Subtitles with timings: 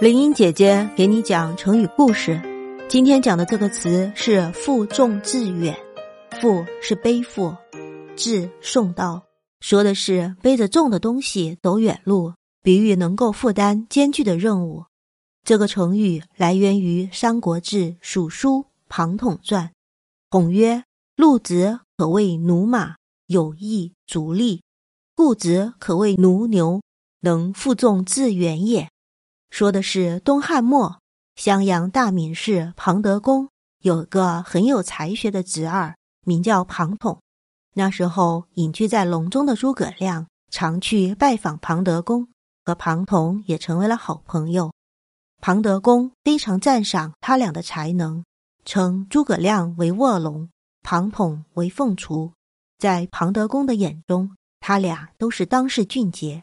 [0.00, 2.40] 林英姐姐给你讲成语故事。
[2.88, 5.76] 今天讲的这个词是“负重致远
[6.40, 7.54] ”，“负”是背负
[8.16, 9.22] ，“致”送到，
[9.60, 12.32] 说的是背着重的东西走远路，
[12.62, 14.84] 比喻能够负担艰巨的任务。
[15.44, 19.66] 这个成语来源于《三国志·蜀书·庞统传》，
[20.30, 20.82] 统曰
[21.16, 22.96] ：“路子可谓驽马，
[23.26, 24.60] 有翼足力；
[25.14, 26.82] 故子可谓驽牛，
[27.20, 28.88] 能负重致远也。”
[29.52, 30.98] 说的是东汉末
[31.36, 33.50] 襄阳大名士庞德公
[33.82, 37.20] 有个很有才学的侄儿，名叫庞统。
[37.74, 42.28] 那时候隐居在隆中的诸葛亮常去拜访庞德公，
[42.64, 44.72] 和庞统也成为了好朋友。
[45.42, 48.24] 庞德公非常赞赏他俩的才能，
[48.64, 50.48] 称诸葛亮为卧龙，
[50.82, 52.32] 庞统为凤雏。
[52.78, 56.42] 在庞德公的眼中，他俩都是当世俊杰。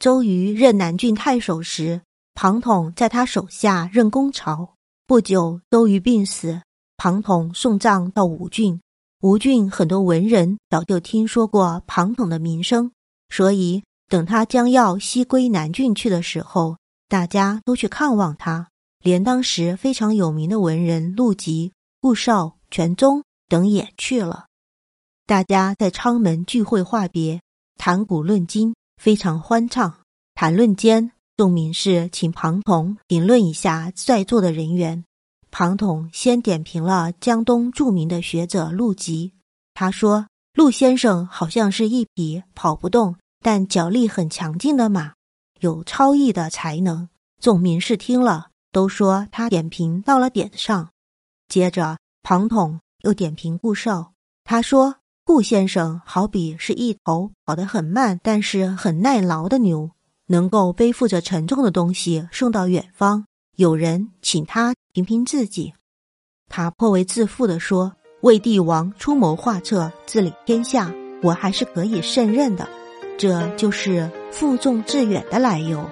[0.00, 2.00] 周瑜任南郡太守时，
[2.32, 4.76] 庞统在他手下任公曹。
[5.06, 6.62] 不久，周瑜病死，
[6.96, 8.80] 庞统送葬到吴郡。
[9.20, 12.92] 吴郡很多文人早就听说过庞统的名声，
[13.28, 24.46] 所以等他将要西归南郡去的时候，大家都去看望他，连当时非常有名的文人陆籍、顾少、全宗等也去了。
[25.26, 27.42] 大家在昌门聚会话别，
[27.76, 28.74] 谈古论今。
[29.00, 29.99] 非常欢畅，
[30.42, 35.04] 谈论间，众名士请庞统评论一下在座的人员。
[35.50, 39.34] 庞统先点评了江东著名的学者陆辑。
[39.74, 45.12] 他说：“陆先生好像是一匹跑不动但脚力很强劲的马，
[45.60, 50.88] 有超逸的才能。”众名士听了，都说他点评到了点上。
[51.48, 54.96] 接着，庞统又点评顾少，他说。
[55.22, 59.90] 顾先生好比是一头跑得很慢，但是很耐劳的牛，
[60.30, 63.24] 能够背负着沉重的东西送到远方。
[63.56, 65.74] 有人请他评评自己，
[66.48, 72.68] 他颇为自负地说：“为帝王出谋划策，治理天下，我还是可以胜任的。”
[73.18, 75.84] 这就是负重致远的来由。